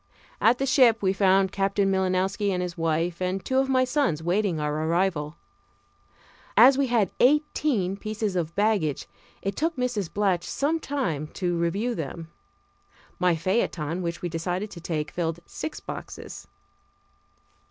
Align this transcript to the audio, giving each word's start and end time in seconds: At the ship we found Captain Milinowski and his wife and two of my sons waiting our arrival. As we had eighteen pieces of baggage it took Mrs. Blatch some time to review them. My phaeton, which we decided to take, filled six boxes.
At 0.41 0.57
the 0.57 0.65
ship 0.65 1.03
we 1.03 1.13
found 1.13 1.51
Captain 1.51 1.91
Milinowski 1.91 2.49
and 2.49 2.59
his 2.63 2.75
wife 2.75 3.21
and 3.21 3.45
two 3.45 3.59
of 3.59 3.69
my 3.69 3.83
sons 3.83 4.23
waiting 4.23 4.59
our 4.59 4.85
arrival. 4.87 5.35
As 6.57 6.75
we 6.75 6.87
had 6.87 7.11
eighteen 7.19 7.95
pieces 7.97 8.35
of 8.35 8.55
baggage 8.55 9.05
it 9.43 9.55
took 9.55 9.75
Mrs. 9.75 10.11
Blatch 10.11 10.43
some 10.45 10.79
time 10.79 11.27
to 11.35 11.55
review 11.55 11.93
them. 11.93 12.29
My 13.19 13.35
phaeton, 13.35 14.01
which 14.01 14.23
we 14.23 14.27
decided 14.29 14.71
to 14.71 14.81
take, 14.81 15.11
filled 15.11 15.39
six 15.45 15.79
boxes. 15.79 16.47